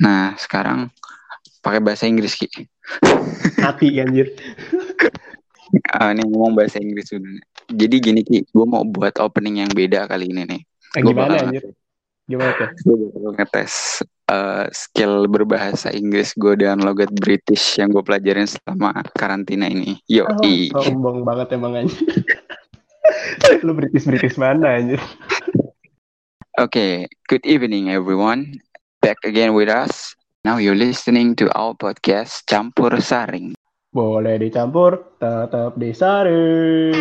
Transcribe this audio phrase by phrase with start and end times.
[0.00, 0.88] Nah, sekarang
[1.60, 2.48] pakai bahasa Inggris Ki.
[3.60, 4.32] Hati anjir.
[5.86, 7.38] Ah, ini ngomong bahasa Inggris dulu.
[7.70, 10.60] Jadi gini Ki, gue mau buat opening yang beda kali ini nih.
[10.98, 11.62] Eh, Gua gimana anjir?
[12.26, 12.68] Gimana tuh?
[12.82, 18.98] Gue bakal ngetes eh, skill berbahasa Inggris gue dan logat British yang gue pelajarin selama
[19.14, 19.94] karantina ini.
[20.10, 20.42] Yo, Oh,
[20.74, 22.02] sombong banget emang anjir.
[23.62, 24.98] Lu British-British mana anjir?
[26.58, 28.58] Okay, good evening everyone.
[29.00, 30.14] Back again with us.
[30.44, 33.56] Now you're listening to our podcast Campur Saring.
[33.96, 36.92] Boleh dicampur, tetap disaring.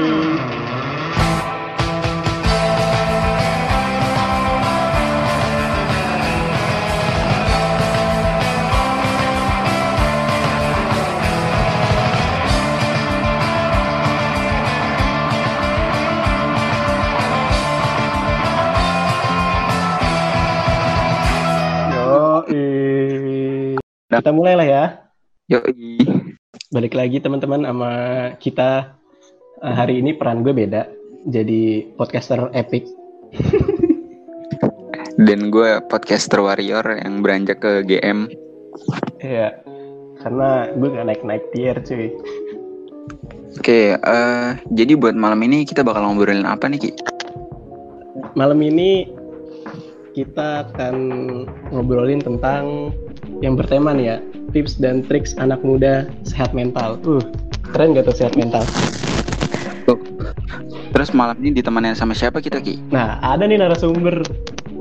[24.19, 24.83] Kita mulai lah ya.
[25.47, 25.63] Yo,
[26.69, 27.91] Balik lagi teman-teman sama
[28.37, 28.99] kita
[29.59, 30.87] Eh, hari ini peran gue beda.
[31.27, 32.87] Jadi podcaster epic.
[35.27, 38.31] dan gue podcaster warrior yang beranjak ke GM.
[39.19, 39.59] Iya.
[40.23, 42.07] Karena gue gak naik-naik tier cuy.
[43.59, 46.91] Oke, eh jadi buat malam ini kita bakal ngobrolin apa nih Ki?
[48.39, 49.11] Malam ini
[50.15, 50.95] kita akan
[51.75, 52.95] ngobrolin tentang
[53.39, 54.17] yang bertema nih ya,
[54.51, 56.99] tips dan triks anak muda sehat mental.
[57.07, 57.23] Uh,
[57.71, 58.63] keren gak tuh sehat mental?
[60.89, 62.81] Terus malam ini ditemanin sama siapa kita Ki?
[62.91, 64.25] Nah, ada nih narasumber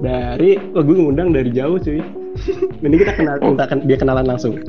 [0.03, 2.01] dari, wah gue ngundang dari jauh cuy.
[2.87, 4.63] Ini kita kenal, minta kan- dia kenalan langsung.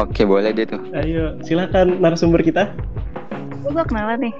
[0.00, 0.80] Oke, boleh deh tuh.
[0.96, 2.72] Ayo, silakan narasumber kita.
[3.64, 4.34] Oh, gue kenalan nih.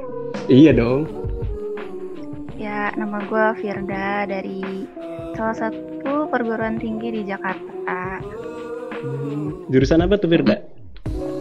[0.49, 1.09] Iya dong.
[2.57, 4.89] Ya, nama gue Firda dari
[5.37, 10.59] salah satu perguruan tinggi di Jakarta, Hmm, Jurusan apa tuh Firda?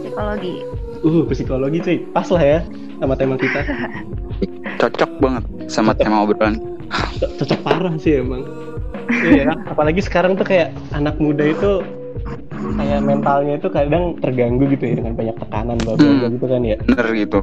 [0.00, 0.54] psikologi.
[1.02, 1.98] Uh, psikologi cuy.
[2.08, 2.58] Pas lah ya
[2.96, 3.60] sama tema kita.
[4.78, 6.56] Cocok banget sama tema obrolan.
[7.18, 8.46] Co- Cocok parah sih emang.
[9.06, 11.82] Iya, apalagi sekarang tuh kayak anak muda itu
[12.74, 16.26] kayak mentalnya itu kadang terganggu gitu ya dengan banyak tekanan bla Hmm.
[16.32, 16.76] gitu kan ya.
[16.80, 17.38] Bener gitu.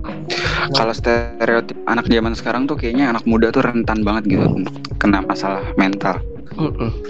[0.73, 4.47] Kalau stereotip anak zaman sekarang tuh kayaknya anak muda tuh rentan banget gitu
[4.97, 6.19] kena masalah mental.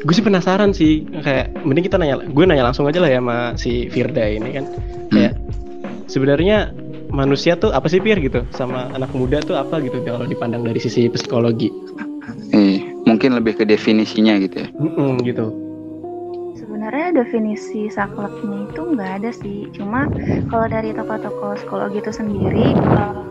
[0.04, 3.38] Gue sih penasaran sih kayak mending kita nanya, gue nanya langsung aja lah ya sama
[3.60, 4.66] si Firda ini kan.
[5.12, 5.38] Kayak
[6.08, 6.72] sebenarnya
[7.14, 10.82] manusia tuh apa sih Fir gitu sama anak muda tuh apa gitu kalau dipandang dari
[10.82, 11.70] sisi psikologi.
[12.54, 14.68] Eh, mungkin lebih ke definisinya gitu ya.
[14.74, 15.54] Mm-mm, gitu.
[16.58, 19.70] Sebenarnya definisi sakleknya itu nggak ada sih.
[19.74, 20.10] Cuma
[20.50, 22.74] kalau dari tokoh-tokoh psikologi itu sendiri,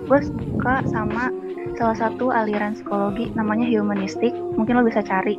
[0.06, 1.30] gue suka sama
[1.74, 4.32] salah satu aliran psikologi namanya humanistik.
[4.32, 5.34] Mungkin lo bisa cari.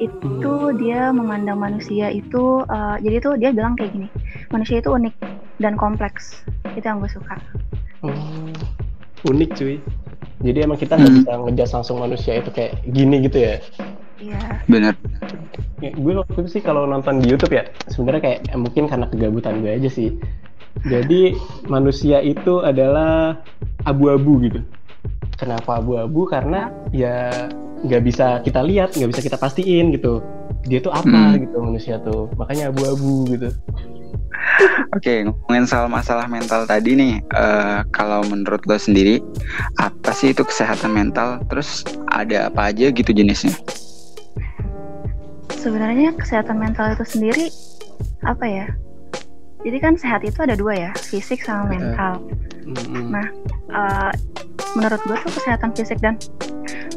[0.00, 4.08] Itu dia memandang manusia itu, eh, jadi tuh dia bilang kayak gini,
[4.50, 5.14] manusia itu unik
[5.60, 6.42] dan kompleks.
[6.74, 7.36] Itu yang gue suka.
[8.04, 8.12] Oh,
[9.24, 9.76] unik cuy.
[10.44, 11.18] Jadi emang kita nggak Hmm.
[11.24, 13.54] bisa ngejudge langsung manusia itu kayak gini gitu ya.
[14.20, 14.40] Iya.
[14.68, 14.92] Bener.
[15.80, 19.06] Ya, gue waktu itu sih kalau nonton di YouTube ya, sebenarnya kayak eh, mungkin karena
[19.08, 20.16] kegabutan gue aja sih.
[20.84, 21.38] Jadi
[21.70, 23.40] manusia itu adalah
[23.86, 24.60] abu-abu gitu.
[25.34, 26.26] Kenapa abu-abu?
[26.26, 27.30] Karena ya
[27.84, 30.22] nggak bisa kita lihat, nggak bisa kita pastiin gitu.
[30.64, 31.36] Dia tuh apa Hmm.
[31.36, 32.30] gitu manusia tuh.
[32.38, 33.50] Makanya abu-abu gitu.
[34.94, 39.18] Oke, ngomongin soal masalah mental tadi nih, eh, kalau menurut lo sendiri,
[39.80, 41.42] apa sih itu kesehatan mental?
[41.50, 43.52] Terus ada apa aja gitu jenisnya?
[45.50, 47.46] Sebenarnya kesehatan mental itu sendiri
[48.22, 48.66] apa ya?
[49.64, 51.72] Jadi kan sehat itu ada dua ya, fisik sama Betul.
[51.72, 52.12] mental.
[53.10, 53.26] Nah,
[53.64, 54.10] Eh,
[54.74, 56.18] menurut gue tuh kesehatan fisik dan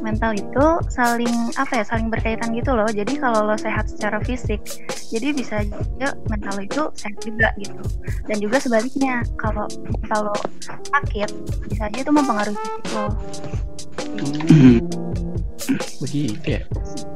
[0.02, 2.88] mental itu saling apa ya, saling berkaitan gitu loh.
[2.90, 4.62] Jadi kalau lo sehat secara fisik,
[5.10, 7.82] jadi bisa aja mental lo itu sehat juga gitu.
[8.30, 11.30] Dan juga sebaliknya, kalau mental lo sakit,
[11.70, 13.08] bisa aja itu mempengaruhi fisik lo.
[14.48, 14.80] Hmm.
[16.02, 16.62] Begitu ya.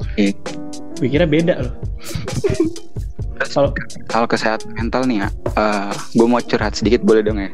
[0.01, 0.35] Oke.
[1.01, 1.73] Gue kira beda loh.
[3.41, 3.73] Kalau
[4.05, 5.29] Kalau kesehatan mental nih ya,
[6.13, 7.49] gue mau curhat sedikit boleh dong ya?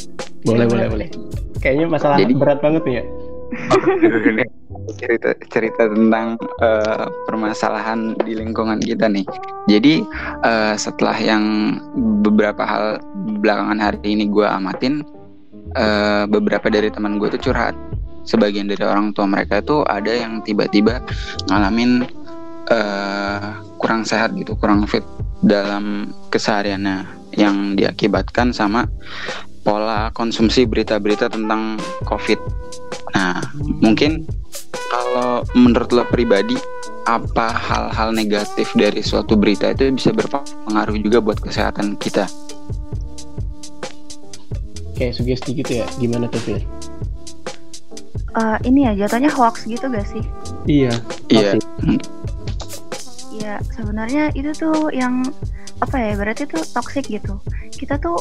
[0.48, 1.08] boleh boleh boleh.
[1.62, 3.06] Kayaknya masalah Jadi- berat banget nih ya.
[4.98, 9.28] cerita cerita tentang eh, permasalahan di lingkungan kita nih.
[9.68, 10.04] Jadi
[10.44, 11.76] eh, setelah yang
[12.24, 13.04] beberapa hal
[13.44, 15.04] belakangan hari ini gue amatin,
[15.76, 17.76] eh, beberapa dari teman gue tuh curhat.
[18.28, 21.00] Sebagian dari orang tua mereka tuh ada yang tiba-tiba
[21.52, 22.04] ngalamin
[22.72, 23.48] eh,
[23.80, 25.04] kurang sehat gitu, kurang fit
[25.44, 27.08] dalam kesehariannya
[27.38, 28.88] yang diakibatkan sama
[29.68, 31.76] pola konsumsi berita-berita tentang
[32.08, 32.40] COVID.
[33.12, 33.44] Nah,
[33.84, 34.24] mungkin
[34.88, 36.56] kalau menurut lo pribadi
[37.04, 42.32] apa hal-hal negatif dari suatu berita itu bisa berpengaruh juga buat kesehatan kita.
[44.96, 46.64] Kayak sugesti gitu ya, gimana tuh Fir?
[48.38, 50.24] Eh, ini ya jatuhnya hoax gitu gak sih?
[50.64, 50.96] Iya.
[51.28, 51.60] Iya.
[51.60, 51.96] pasti.
[53.36, 55.28] Ya sebenarnya itu tuh yang
[55.84, 57.36] apa ya berarti tuh toxic gitu.
[57.76, 58.18] Kita tuh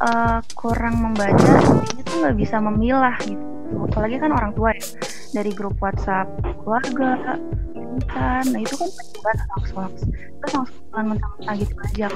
[0.00, 1.52] eh, kurang membaca,
[1.82, 3.44] intinya tuh nggak bisa memilah gitu.
[3.90, 4.84] Apalagi kan orang tua ya
[5.34, 6.30] dari grup WhatsApp
[6.62, 7.38] keluarga,
[8.04, 9.94] kan, nah itu kan penyebar hoax-hoax.
[10.12, 12.08] Terus langsung mentah-mentah gitu aja.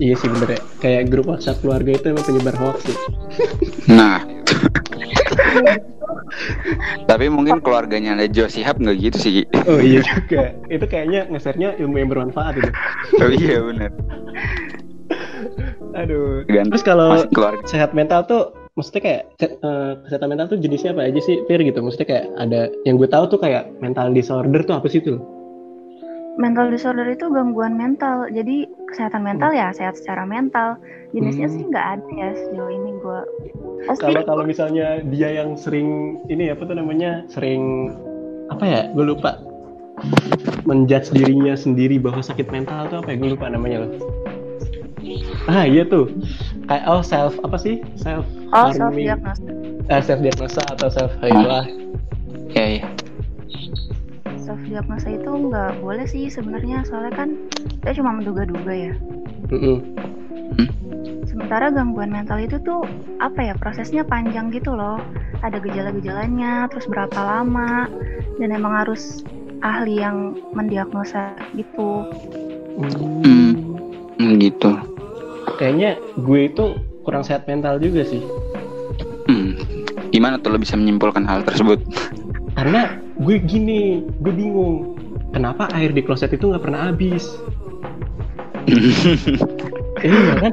[0.00, 0.60] Iya sih bener ya.
[0.80, 2.98] Kayak grup WhatsApp keluarga itu emang penyebar hoax sih.
[3.90, 4.22] Nah,
[7.10, 9.34] tapi mungkin keluarganya Lejo Sihab nggak gitu sih.
[9.66, 10.54] Oh iya juga.
[10.70, 12.70] itu kayaknya nge-share-nya ilmu yang bermanfaat itu.
[13.18, 13.90] oh iya benar.
[16.00, 16.42] Aduh.
[16.48, 17.08] Tergantung Terus kalau
[17.68, 18.42] sehat mental tuh
[18.74, 22.26] maksudnya kayak ke- eh, kesehatan mental tuh jenisnya apa aja sih Fir gitu maksudnya kayak
[22.38, 25.20] ada yang gue tahu tuh kayak mental disorder tuh apa sih tuh
[26.38, 28.30] Mental disorder itu gangguan mental.
[28.30, 30.78] Jadi kesehatan mental ya sehat secara mental.
[31.10, 31.54] Jenisnya Hmm.
[31.58, 33.20] sih nggak ada ya sejauh ini gue.
[33.98, 37.92] Kalau kalau misalnya dia yang sering ini apa tuh namanya sering
[38.48, 39.36] apa ya gue lupa
[40.64, 43.90] menjudge dirinya sendiri bahwa sakit mental tuh apa ya gue lupa namanya loh
[45.48, 46.08] ah iya tuh
[46.68, 49.48] kayak oh self apa sih self oh self diagnosis.
[49.88, 51.64] eh, self diagnosa atau self itulah
[52.50, 52.86] Ya, ya.
[54.34, 57.28] Self diagnosa itu nggak boleh sih sebenarnya soalnya kan
[57.78, 58.94] kita cuma menduga-duga ya.
[59.54, 59.78] Mm-mm.
[61.30, 62.82] Sementara gangguan mental itu tuh
[63.22, 64.98] apa ya prosesnya panjang gitu loh.
[65.46, 67.86] Ada gejala-gejalanya, terus berapa lama,
[68.42, 69.22] dan emang harus
[69.62, 72.10] ahli yang mendiagnosa gitu.
[73.22, 73.54] Hmm,
[74.42, 74.74] gitu.
[75.60, 76.64] Kayaknya gue itu
[77.02, 78.24] kurang sehat mental juga sih
[79.22, 79.54] Hmm.
[80.10, 81.78] Gimana tuh lo bisa menyimpulkan hal tersebut?
[82.58, 83.80] karena gue gini
[84.18, 84.98] gue bingung
[85.30, 87.30] kenapa air di kloset itu nggak pernah habis
[90.00, 90.52] iya kan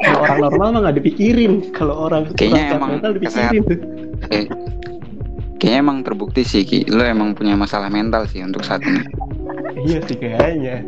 [0.00, 3.78] kalau orang normal mah nggak dipikirin kalau orang Kayaknya emang mental dipikirin tuh
[4.24, 4.50] Kayak-
[5.54, 8.98] Kayaknya emang terbukti sih Ki, lo emang punya masalah mental sih untuk saat ini.
[9.78, 10.82] iya sih kayaknya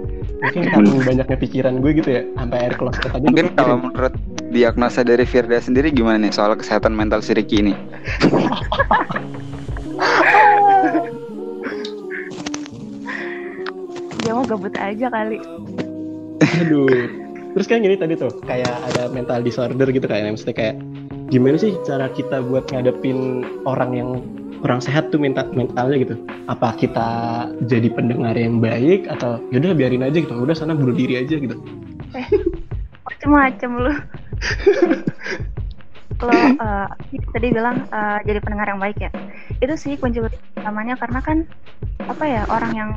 [0.44, 4.14] mungkin karena banyaknya pikiran gue gitu ya sampai air kloset aja Mungkin kalau menurut
[4.52, 7.74] diagnosa dari Firda sendiri gimana nih soal kesehatan mental si Ricky ini?
[14.24, 15.40] Dia mau gabut aja kali.
[16.64, 17.24] Aduh.
[17.54, 20.74] Terus kan gini tadi tuh, kayak ada mental disorder gitu kayak maksudnya kayak
[21.30, 24.10] gimana sih cara kita buat ngadepin orang yang
[24.64, 26.16] kurang sehat tuh mental mentalnya gitu.
[26.48, 27.08] Apa kita
[27.68, 30.32] jadi pendengar yang baik atau yaudah biarin aja gitu.
[30.32, 31.52] Udah sana bunuh diri aja gitu.
[33.04, 33.92] Macem-macem lu.
[36.16, 36.88] Kalau eh,
[37.36, 39.12] tadi bilang eh, jadi pendengar yang baik ya,
[39.60, 40.24] itu sih kunci
[40.56, 41.44] utamanya karena kan
[42.08, 42.90] apa ya orang yang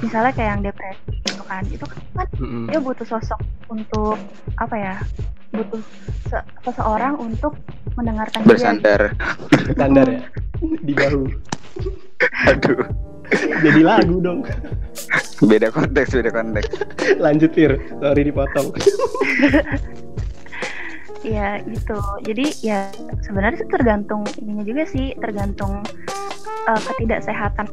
[0.00, 2.72] misalnya kayak yang depresi gitu kan, itu kan Mm-mm.
[2.72, 3.36] dia butuh sosok
[3.68, 4.16] untuk
[4.56, 4.94] apa ya
[5.52, 5.82] butuh
[6.32, 7.52] se- seseorang untuk
[7.98, 9.00] mendengarkan dia Bersandar.
[9.76, 10.24] Ya
[10.86, 11.24] di bahu.
[12.48, 12.84] Aduh.
[13.64, 14.44] Jadi lagu dong.
[15.42, 16.68] Beda konteks, beda konteks.
[17.18, 18.70] Lanjut Fir, sorry dipotong.
[21.24, 22.92] ya gitu jadi ya
[23.24, 25.80] sebenarnya tergantung ininya juga sih tergantung
[26.68, 27.64] eh, ketidaksehatan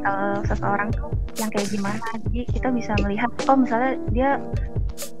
[0.00, 4.30] mental seseorang tuh yang kayak gimana jadi kita bisa melihat oh misalnya dia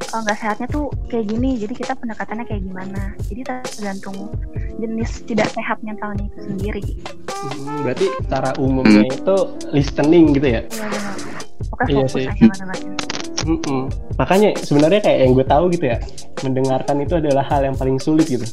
[0.08, 4.32] eh, nggak sehatnya tuh kayak gini jadi kita pendekatannya kayak gimana jadi tergantung
[4.80, 6.84] jenis tidak sehat mentalnya itu sendiri
[7.40, 9.36] Hmm, berarti cara umumnya itu
[9.70, 10.60] listening gitu ya.
[10.62, 11.14] Iya benar.
[11.66, 12.26] Pokoknya Iya fokus sih.
[12.26, 12.92] aja ngedengerin.
[13.40, 13.82] Mm-mm.
[14.14, 15.96] Makanya sebenarnya kayak yang gue tahu gitu ya,
[16.40, 18.44] mendengarkan itu adalah hal yang paling sulit gitu.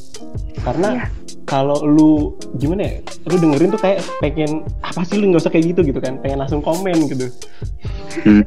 [0.63, 1.06] Karena Iya.
[1.44, 2.12] kalau lu
[2.56, 2.94] gimana ya,
[3.25, 6.39] lu dengerin tuh kayak pengen apa sih lu nggak usah kayak gitu gitu kan, pengen
[6.39, 7.27] langsung komen gitu,
[8.24, 8.44] Hmm.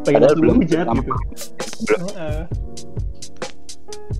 [0.00, 0.94] pengen Padahal langsung belum hujat lama.
[0.94, 1.12] gitu.
[1.82, 2.00] Belum.
[2.06, 2.40] Heeh.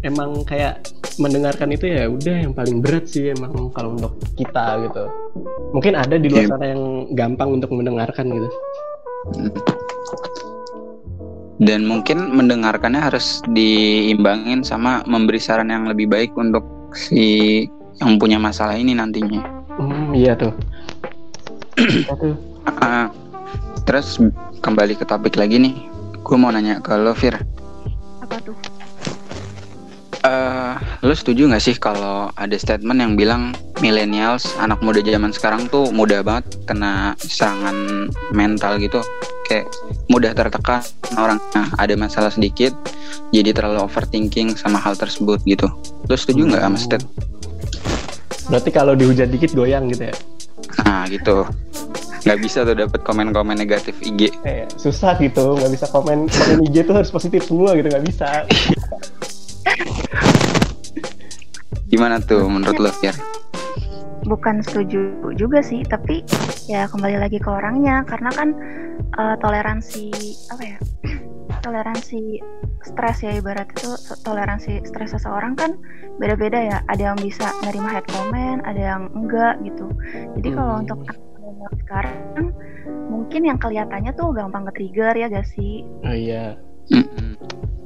[0.01, 0.87] Emang kayak
[1.21, 5.05] mendengarkan itu ya udah yang paling berat sih emang kalau untuk kita gitu.
[5.77, 6.51] Mungkin ada di luar Iya.
[6.57, 6.83] sana yang
[7.13, 8.49] gampang untuk mendengarkan gitu.
[11.61, 16.65] Dan mungkin mendengarkannya harus diimbangin sama memberi saran yang lebih baik untuk
[16.97, 17.69] si
[18.01, 19.45] yang punya masalah ini nantinya.
[19.77, 20.53] Hmm, iya tuh.
[22.61, 23.09] Ah,
[23.89, 24.21] terus
[24.61, 25.75] kembali ke topik lagi nih.
[26.21, 27.41] Gue mau nanya ke lo, Fir.
[28.21, 28.53] Apa tuh?
[30.21, 35.65] Eh, lo setuju nggak sih kalau ada statement yang bilang millennials, anak muda zaman sekarang
[35.73, 38.05] tuh mudah banget kena serangan
[38.37, 39.01] mental gitu,
[39.49, 39.65] kayak
[40.13, 40.85] mudah tertekan
[41.17, 42.77] orangnya ada masalah sedikit,
[43.33, 45.73] jadi terlalu overthinking sama hal tersebut gitu.
[46.05, 46.85] Lo setuju nggak sama Hmm.
[46.85, 47.03] stat?
[48.53, 50.15] Berarti kalau dihujat dikit goyang gitu ya.
[50.85, 51.49] Nah gitu.
[52.21, 56.85] nggak bisa tuh dapat komen-komen negatif IG eh, susah gitu nggak bisa komen komen IG
[56.85, 58.45] tuh harus positif semua gitu nggak bisa
[61.91, 63.19] gimana tuh menurut lo Fir?
[64.31, 66.23] bukan setuju juga sih tapi
[66.69, 68.05] ya kembali lagi ke orangnya.
[68.05, 68.49] Karena kan
[69.17, 70.13] uh, toleransi
[70.53, 70.79] apa ya
[71.65, 72.41] toleransi
[72.81, 73.93] stres ya ibarat itu
[74.25, 75.77] toleransi stres seseorang kan
[76.21, 76.79] beda-beda ya.
[76.89, 79.89] Ada yang bisa nerima head comment ada yang enggak gitu.
[80.39, 80.57] Jadi hmm.
[80.57, 80.99] kalau untuk
[81.87, 82.55] sekarang
[83.11, 85.85] mungkin yang kelihatannya tuh gampang ke trigger ya gak sih?
[86.07, 86.57] Oh iya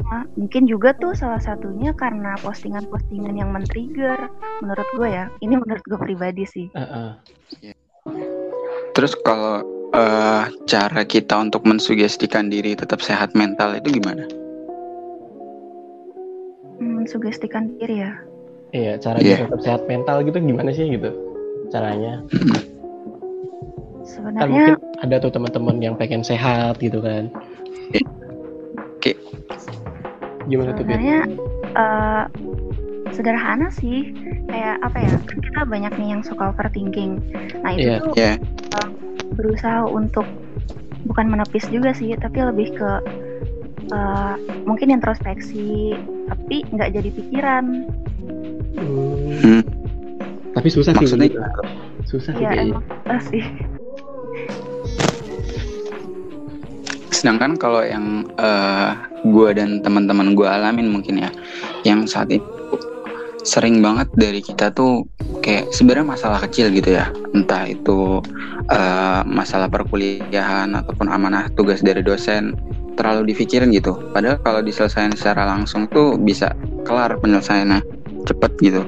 [0.09, 4.29] nah, mungkin juga tuh salah satunya karena postingan-postingan yang men-trigger
[4.61, 5.27] menurut gue ya.
[5.41, 6.67] Ini menurut gue pribadi sih.
[6.75, 7.11] Uh -uh.
[8.95, 9.65] terus kalau
[9.97, 14.29] uh, cara kita untuk mensugestikan diri tetap sehat mental itu gimana?
[16.79, 18.13] Mensugestikan diri ya.
[18.75, 19.47] Iya cara yeah.
[19.47, 21.11] tetap sehat mental gitu gimana sih gitu
[21.71, 22.23] caranya?
[24.05, 27.33] Sebenarnya kan mungkin ada tuh teman-teman yang pengen sehat gitu kan.
[27.95, 28.05] Oke.
[29.01, 29.15] okay.
[30.49, 31.19] Gimana tuh sebenarnya
[31.75, 32.25] uh,
[33.15, 34.13] sederhana sih.
[34.51, 35.11] Kayak apa ya?
[35.25, 37.23] Kan kita banyak nih yang suka overthinking.
[37.65, 37.99] Nah itu yeah.
[38.03, 38.37] tuh yeah.
[38.81, 38.89] Uh,
[39.35, 40.27] berusaha untuk
[41.05, 42.91] bukan menepis juga sih tapi lebih ke
[43.93, 44.35] uh,
[44.65, 45.97] mungkin introspeksi
[46.29, 47.65] tapi nggak jadi pikiran.
[48.75, 49.63] Hmm.
[50.55, 51.39] tapi susah Maksudnya, sih
[52.11, 53.45] susah sih ya, emang susah sih.
[57.15, 61.31] Sedangkan kalau yang uh, eh, gue dan teman-teman gue alamin mungkin ya.
[61.83, 62.45] Yang saat itu
[63.45, 65.05] sering banget dari kita tuh
[65.45, 67.13] kayak sebenarnya masalah kecil gitu ya.
[67.37, 68.25] Entah itu
[68.73, 72.57] uh, masalah perkuliahan ataupun amanah tugas dari dosen
[72.97, 73.97] terlalu dipikirin gitu.
[74.15, 76.57] Padahal kalau diselesaikan secara langsung tuh bisa
[76.89, 77.85] kelar penyelesaiannya
[78.25, 78.83] cepet gitu.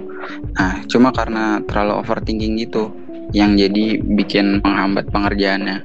[0.57, 2.89] Nah cuma karena terlalu overthinking gitu
[3.35, 5.83] yang jadi bikin menghambat pengerjaannya.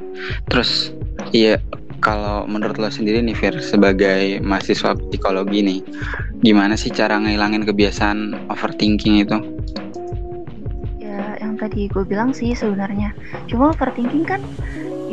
[0.48, 0.96] Terus
[1.34, 1.60] iya
[2.02, 5.80] kalau menurut lo sendiri nih Fir sebagai mahasiswa psikologi nih
[6.42, 9.38] gimana sih cara ngilangin kebiasaan overthinking itu?
[10.98, 13.14] Ya yang tadi gue bilang sih sebenarnya.
[13.46, 14.42] Cuma overthinking kan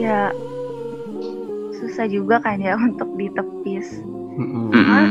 [0.00, 0.32] ya
[1.76, 4.00] susah juga kan ya untuk ditepis.
[4.38, 5.06] Mm -hmm.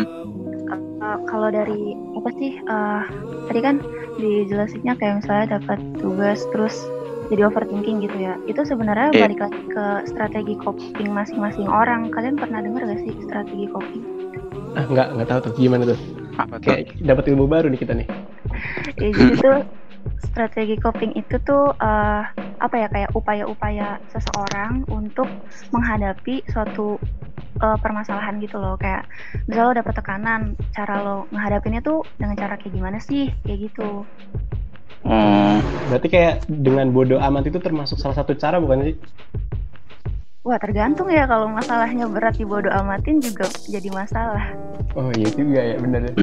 [1.04, 3.04] uh, kalau dari apa sih uh,
[3.48, 3.76] tadi kan
[4.18, 6.74] dijelasinnya kayak misalnya dapat tugas terus
[7.28, 8.34] jadi overthinking gitu ya.
[8.48, 9.28] Itu sebenarnya yeah.
[9.28, 12.10] balik lagi ke strategi coping masing-masing orang.
[12.12, 14.04] Kalian pernah dengar gak sih strategi coping?
[14.78, 16.00] Ah nggak nggak tahu tuh gimana tuh?
[16.38, 18.08] Apa kayak dapat ilmu baru nih kita nih.
[18.98, 19.60] Ya, jadi tuh
[20.24, 22.24] strategi coping itu tuh uh,
[22.58, 25.28] apa ya kayak upaya-upaya seseorang untuk
[25.70, 26.98] menghadapi suatu
[27.62, 28.80] uh, permasalahan gitu loh.
[28.80, 29.06] Kayak
[29.46, 30.42] misalnya lo dapet tekanan
[30.74, 33.30] cara lo menghadapinya tuh dengan cara kayak gimana sih?
[33.46, 34.08] Kayak gitu
[35.06, 35.62] Hmm.
[35.92, 38.96] Berarti kayak dengan bodoh amat itu termasuk salah satu cara bukan sih?
[40.48, 44.56] Wah tergantung ya kalau masalahnya berat di bodoh amatin juga jadi masalah.
[44.96, 46.16] Oh iya juga ya bener.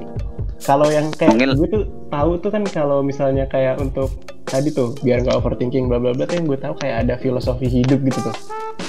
[0.64, 1.60] Kalau yang kayak Mungkin...
[1.60, 4.08] gue tuh tahu tuh kan kalau misalnya kayak untuk
[4.48, 7.68] tadi tuh biar nggak overthinking bla bla bla tuh yang gue tahu kayak ada filosofi
[7.68, 8.36] hidup gitu tuh.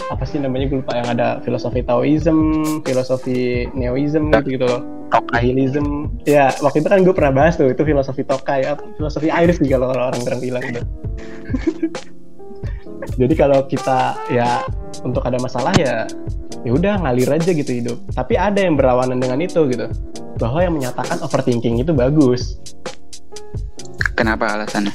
[0.08, 2.40] Apa sih namanya gue lupa yang ada filosofi Taoism,
[2.88, 5.88] filosofi Neoism gitu gitu loh Tokaiism.
[6.28, 8.68] Ya waktu itu kan gue pernah bahas tuh itu filosofi Tokai
[9.00, 10.82] filosofi Iris sih kalau orang-orang bilang gitu.
[13.22, 14.66] Jadi kalau kita ya
[15.08, 16.04] untuk ada masalah ya
[16.68, 17.98] ya udah ngalir aja gitu hidup.
[18.12, 19.88] Tapi ada yang berlawanan dengan itu gitu.
[20.36, 22.60] Bahwa yang menyatakan overthinking itu bagus.
[24.20, 24.92] Kenapa alasannya?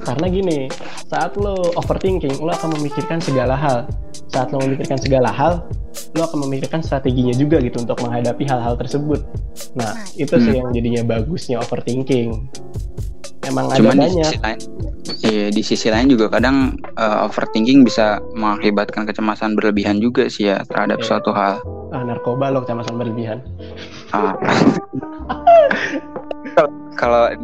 [0.00, 0.70] Karena gini
[1.10, 3.90] saat lo overthinking lo akan memikirkan segala hal.
[4.32, 5.66] Saat lo memikirkan segala hal
[6.16, 9.20] lo akan memikirkan strateginya juga gitu untuk menghadapi hal-hal tersebut.
[9.76, 10.60] Nah, nah itu sih hmm.
[10.60, 12.48] yang jadinya bagusnya overthinking.
[13.46, 14.10] Emang Cuman ada banyak.
[14.10, 14.58] Di sisi lain,
[15.22, 20.66] iya, di sisi lain juga kadang uh, overthinking bisa mengakibatkan kecemasan berlebihan juga sih ya
[20.66, 21.06] terhadap yeah.
[21.06, 21.62] suatu hal.
[21.94, 23.38] Ah, narkoba lo kecemasan berlebihan.
[24.10, 24.34] Ah.
[26.56, 26.72] kalau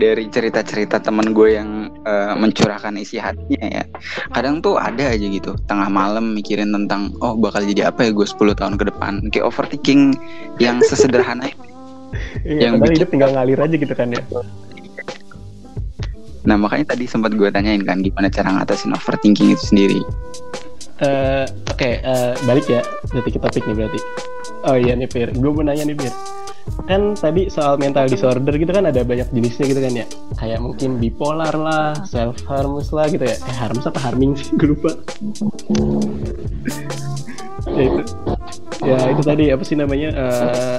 [0.00, 3.84] dari cerita-cerita temen gue yang uh, mencurahkan isi hatinya ya
[4.32, 5.54] kadang tuh ada aja gitu.
[5.68, 9.12] Tengah malam mikirin tentang oh bakal jadi apa ya gue 10 tahun ke depan.
[9.30, 10.16] Kayak overthinking
[10.58, 11.52] yang sesederhana.
[11.52, 11.62] Itu
[12.44, 13.04] iya, yang bikin...
[13.04, 14.22] hidup tinggal ngalir aja gitu kan ya.
[16.42, 20.00] Nah makanya tadi sempat gue tanyain kan gimana cara ngatasin overthinking itu sendiri?
[21.02, 22.78] Uh, oke okay, uh, eh, balik ya
[23.10, 24.00] berarti kita topik nih berarti.
[24.66, 25.34] Oh iya nih Fir.
[25.34, 26.41] Gue mau nanya nih Fir
[26.86, 30.06] kan tadi soal mental disorder gitu kan ada banyak jenisnya gitu kan ya.
[30.38, 33.36] Kayak mungkin bipolar lah self harmless lah gitu ya.
[33.36, 34.50] Eh harmless apa harming sih?
[34.58, 34.90] Gue lupa.
[37.70, 38.02] Ya itu.
[38.82, 40.78] Ya itu tadi apa sih namanya uh,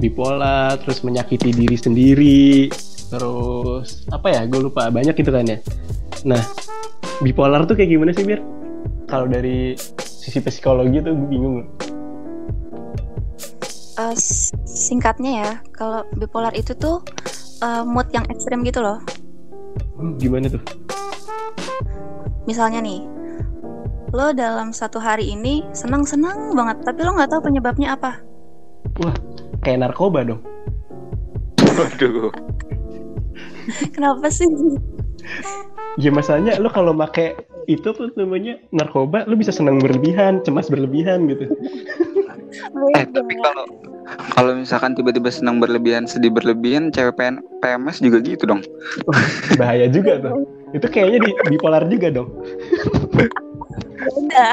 [0.00, 2.72] bipolar terus menyakiti diri sendiri
[3.12, 4.40] terus apa ya?
[4.48, 4.88] Gue lupa.
[4.88, 5.58] Banyak gitu kan ya.
[6.24, 6.42] Nah
[7.20, 8.40] bipolar tuh kayak gimana sih biar
[9.06, 11.56] kalau dari sisi psikologi tuh gue bingung
[13.96, 14.12] Uh,
[14.68, 17.00] singkatnya ya, kalau bipolar itu tuh
[17.60, 19.00] uh, mood yang ekstrim gitu loh.
[19.96, 20.60] Hmm, gimana tuh
[22.44, 23.00] Misalnya nih,
[24.12, 28.20] lo dalam satu hari ini senang-senang banget, tapi lo nggak tahu penyebabnya apa.
[29.00, 29.16] wah
[29.60, 30.40] kayak narkoba dong
[31.58, 32.30] Waduh.
[33.96, 34.46] Kenapa sih?
[35.98, 37.34] ya masalahnya lo kalau make
[37.66, 41.50] itu tuh namanya narkoba lo bisa senang berlebihan cemas berlebihan gitu
[42.94, 43.64] Eh tapi kalau
[44.34, 48.62] kalau misalkan tiba-tiba senang berlebihan, sedih berlebihan, cewek PN PMS juga gitu dong.
[49.60, 52.28] bahaya juga tuh itu kayaknya di bipolar juga dong
[53.96, 54.48] Beda.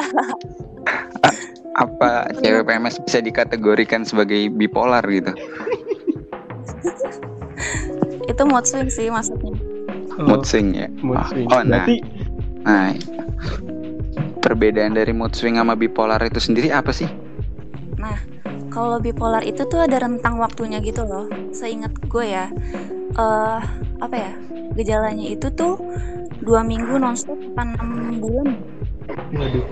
[1.74, 5.34] Apa cewek PMS bisa dikategorikan sebagai bipolar gitu?
[8.30, 9.54] Itu mood swing sih maksudnya.
[10.22, 10.88] Mood swing ya.
[11.02, 11.48] mood Oh, swing.
[11.50, 11.82] oh, nah.
[11.86, 11.98] berarti
[12.64, 12.96] Nah,
[14.40, 17.08] perbedaan dari mood swing sama bipolar itu sendiri apa sih?
[18.74, 21.30] Kalau bipolar itu tuh ada rentang waktunya gitu loh.
[21.54, 22.50] Seingat gue ya,
[23.14, 23.60] eh
[24.02, 24.32] apa ya?
[24.74, 25.78] Gejalanya itu tuh
[26.44, 28.58] dua minggu nonstop enam bulan.
[29.34, 29.66] waduh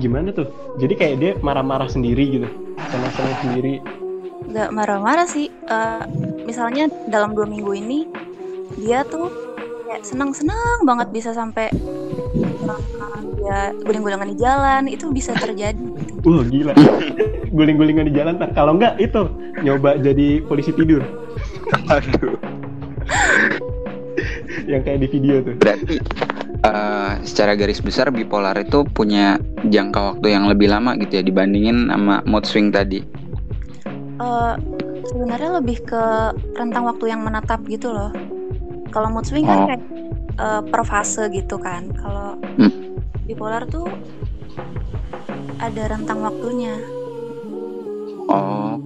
[0.00, 0.48] gimana tuh
[0.80, 2.48] jadi kayak dia marah-marah sendiri gitu
[2.90, 3.74] senang-senang sendiri
[4.52, 5.48] Gak marah-marah sih.
[5.48, 6.02] Eh,
[6.44, 8.04] misalnya dalam dua minggu ini
[8.76, 9.30] dia tuh
[9.88, 11.70] kayak senang-senang banget bisa sampai
[12.32, 15.84] dia guling-gulingan di jalan itu bisa terjadi.
[16.24, 16.72] wah gila
[17.56, 19.28] guling-gulingan di jalan kalau enggak itu
[19.60, 21.04] nyoba jadi polisi tidur
[21.88, 22.36] Aduh.
[24.70, 25.96] yang kayak di video tuh Berarti
[26.62, 29.36] eh, secara garis besar bipolar itu punya
[29.66, 33.02] jangka waktu yang lebih lama gitu ya dibandingin sama mood swing tadi.
[34.22, 34.54] Eh,
[35.02, 36.02] sebenarnya lebih ke
[36.54, 38.14] rentang waktu yang menetap gitu loh.
[38.94, 39.66] Kalau mood swing kan Oh.
[39.66, 39.82] kayak
[40.38, 41.90] eh, per fase gitu kan.
[41.96, 42.72] Kalau Hmm.
[43.26, 43.86] bipolar tuh
[45.62, 46.74] ada rentang waktunya.
[48.28, 48.78] Oh.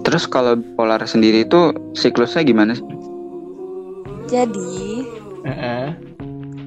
[0.00, 2.86] Terus kalau bipolar sendiri itu siklusnya gimana sih?
[4.30, 5.06] Jadi
[5.46, 5.86] Heeh.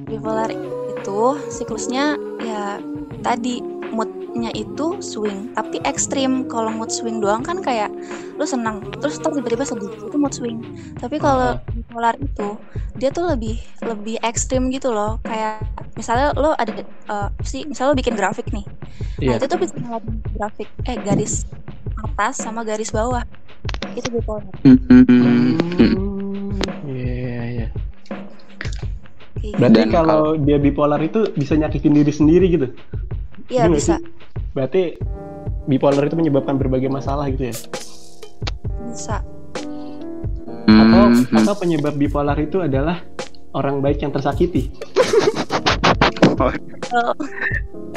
[0.08, 1.20] bipolar itu
[1.52, 2.80] siklusnya ya
[3.20, 3.60] tadi
[3.94, 7.88] moodnya itu swing tapi ekstrim kalau mood swing doang kan kayak
[8.36, 10.58] lu senang terus ntar tiba-tiba sedih itu mood swing
[10.98, 11.56] tapi kalau
[11.94, 12.58] bipolar itu
[12.98, 13.54] dia tuh lebih
[13.86, 15.62] lebih ekstrim gitu loh kayak
[15.94, 18.66] misalnya lo ada eh, sih misalnya lo bikin grafik nih
[19.22, 19.30] Iya.
[19.30, 21.46] nah itu tuh bisa ngeliatin grafik eh garis
[22.02, 23.22] atas sama garis bawah
[23.94, 24.74] itu bipolar Hmm.
[24.90, 27.66] Hmm, Iya, iya.
[29.38, 32.66] kayak Berarti Dan kalau dia bipolar itu bisa nyakitin diri sendiri gitu.
[33.46, 34.06] iya Iya bisa sih?
[34.50, 34.82] Berarti
[35.66, 37.54] bipolar itu menyebabkan berbagai masalah gitu ya.
[38.84, 39.22] bisa
[40.64, 41.36] Atau Hmm.
[41.36, 43.00] atau penyebab bipolar itu adalah
[43.52, 44.72] orang baik yang tersakiti.
[46.34, 46.50] Oh,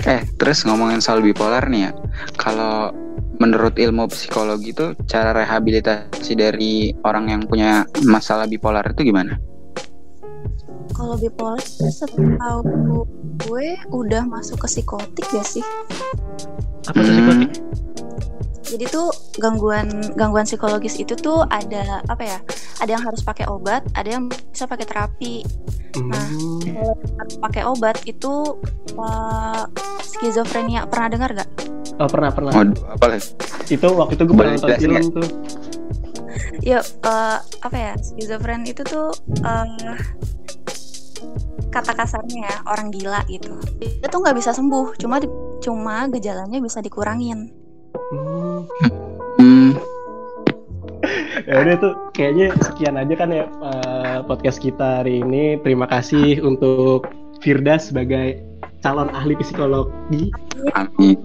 [0.05, 1.91] Eh, terus ngomongin soal bipolar nih ya.
[2.37, 2.93] Kalau
[3.37, 9.37] menurut ilmu psikologi itu cara rehabilitasi dari orang yang punya masalah bipolar itu gimana?
[10.93, 13.05] Kalau bipolar setahu
[13.45, 15.65] gue udah masuk ke psikotik ya sih.
[16.89, 17.17] Apa tuh Hmm.
[17.17, 17.51] psikotik?
[18.67, 19.07] Jadi tuh
[19.39, 19.87] gangguan
[20.19, 22.39] gangguan psikologis itu tuh ada apa ya?
[22.83, 25.35] Ada yang harus pakai obat, ada yang bisa pakai terapi.
[26.03, 26.27] Nah.
[26.61, 28.59] Kalau harus pakai obat itu
[28.91, 29.63] eh,
[30.03, 31.49] skizofrenia pernah dengar gak?
[31.97, 32.51] Oh pernah pernah.
[32.53, 33.17] Waduh, apa?
[33.71, 35.29] Itu waktu itu gue pernah nonton film tuh.
[36.61, 37.93] Ya eh, apa ya?
[37.97, 39.95] Skizofren itu tuh eh,
[41.71, 43.55] kata kasarnya ya orang gila gitu.
[43.79, 45.23] Itu tuh nggak bisa sembuh, cuma
[45.63, 47.66] cuma gejalanya bisa dikurangin.
[47.95, 48.59] Hmm.
[49.37, 49.71] Hmm,
[51.47, 55.55] Ya udah tuh kayaknya sekian aja kan ya eh, podcast kita hari ini.
[55.63, 57.07] Terima kasih untuk
[57.39, 58.41] Firda sebagai
[58.83, 60.33] calon ahli psikologi.
[60.75, 61.15] amin.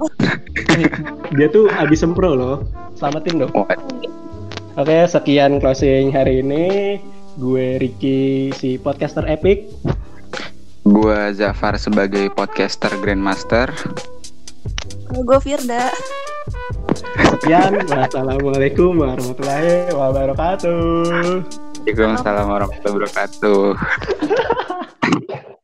[1.36, 2.56] Dia tuh abis sempro loh.
[2.94, 3.52] Selamatin dong.
[3.56, 3.66] Wah,
[4.72, 6.96] Oke, sekian closing hari ini.
[7.36, 9.68] Gue Ricky si podcaster epic.
[10.84, 13.72] Gua Zafar sebagai podcaster Grandmaster.
[15.12, 15.90] Gue Firda.
[17.38, 20.74] Sekian, wassalamualaikum warahmatullahi wabarakatuh.
[21.86, 23.62] Waalaikumsalam warahmatullahi wabarakatuh.